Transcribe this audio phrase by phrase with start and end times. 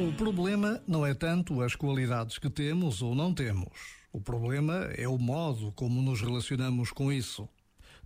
[0.00, 3.96] O problema não é tanto as qualidades que temos ou não temos.
[4.12, 7.48] O problema é o modo como nos relacionamos com isso.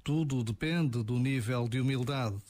[0.02, 2.40] Tudo depende do nível de humildade.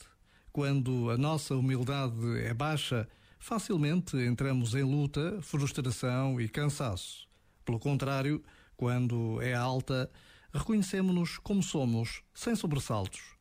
[0.49, 3.05] Quando a nossa humildade é baixa,
[3.37, 7.27] facilmente entramos em luta, frustração e cansaço.
[7.65, 8.41] Pelo contrário,
[8.77, 10.09] quando é alta,
[10.53, 13.35] reconhecemos-nos como somos, sem sobressaltos.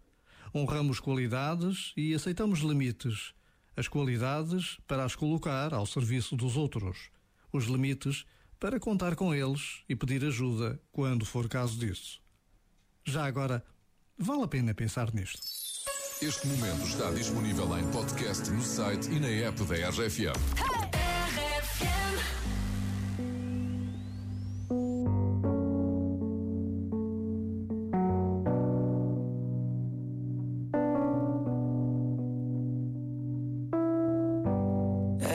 [0.52, 3.32] Honramos qualidades e aceitamos limites
[3.76, 7.10] as qualidades para as colocar ao serviço dos outros,
[7.52, 8.24] os limites
[8.58, 12.20] para contar com eles e pedir ajuda quando for caso disso.
[13.04, 13.64] Já agora,
[14.16, 15.40] vale a pena pensar nisto.
[16.22, 20.81] Este momento está disponível em podcast no site e na app da RFM.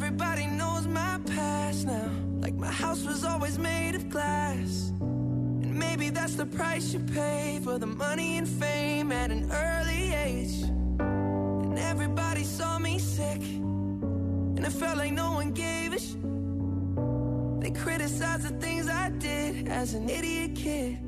[0.00, 2.08] Everybody knows my past now.
[2.40, 4.92] Like my house was always made of glass.
[5.00, 10.14] And maybe that's the price you pay for the money and fame at an early
[10.14, 10.62] age.
[11.00, 13.42] And everybody saw me sick.
[13.42, 16.14] And it felt like no one gave a sh.
[17.60, 21.07] They criticized the things I did as an idiot kid.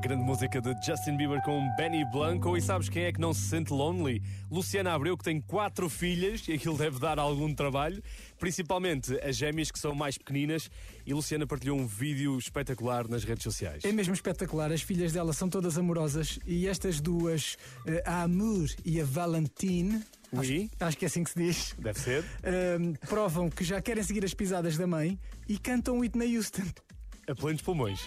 [0.00, 2.56] grande música de Justin Bieber com Benny Blanco.
[2.56, 4.22] E sabes quem é que não se sente lonely?
[4.50, 8.02] Luciana Abreu, que tem quatro filhas, e aquilo deve dar algum trabalho,
[8.38, 10.70] principalmente as gêmeas que são mais pequeninas.
[11.06, 13.84] E Luciana partilhou um vídeo espetacular nas redes sociais.
[13.84, 17.56] É mesmo espetacular, as filhas dela são todas amorosas e estas duas,
[17.86, 20.02] eh, a Amour e a Valentine,
[20.36, 22.24] acho, acho que é assim que se diz, Deve ser.
[22.42, 25.18] ehm, provam que já querem seguir as pisadas da mãe
[25.48, 26.62] e cantam Whitney Houston.
[27.28, 28.00] A plenos pulmões.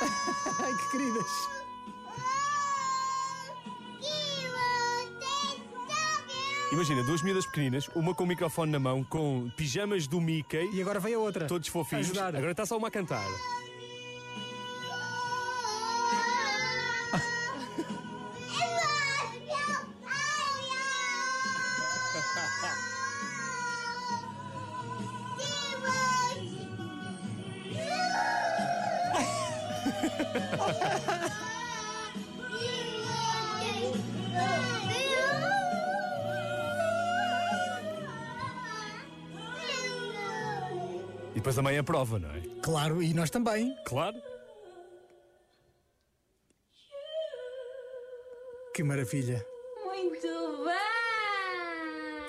[0.00, 1.48] Ai, que queridas!
[6.70, 10.82] Imagina, duas miúdas pequeninas, uma com o microfone na mão, com pijamas do Mickey, E
[10.82, 11.46] agora vem a outra.
[11.46, 12.10] todos fofinhos.
[12.10, 12.36] Ajudar.
[12.36, 13.24] Agora está só uma a cantar.
[41.38, 42.42] E depois a mãe aprova, não é?
[42.60, 43.72] Claro, e nós também.
[43.84, 44.20] Claro.
[48.74, 49.46] Que maravilha.
[49.84, 50.87] Muito bem!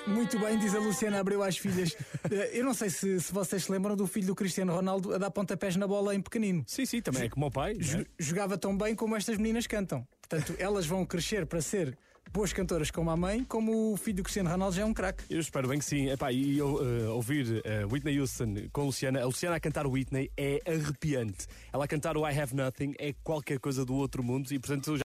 [0.06, 1.96] Muito bem, diz a Luciana Abreu às filhas.
[2.30, 5.18] Eh, Eu não sei se, se vocês se lembram do filho do Cristiano Ronaldo a
[5.18, 6.62] dar pontapés na bola em pequenino.
[6.66, 7.74] Sim, sim, também é como o pai.
[7.74, 7.82] não é?
[7.82, 10.06] Jo- Jogava tão bem como estas meninas cantam.
[10.28, 11.96] Portanto, elas vão crescer para ser
[12.32, 15.24] boas cantoras como a mãe, como o filho do Cristiano Ronaldo já é um craque.
[15.28, 16.08] Eu espero bem que sim.
[16.10, 19.84] Epá, e eu, eh, ouvir eh, Whitney Houston com a Luciana, a Luciana a cantar
[19.86, 21.46] Whitney é arrepiante.
[21.72, 24.96] Ela a cantar o I Have Nothing é qualquer coisa do outro mundo e, portanto,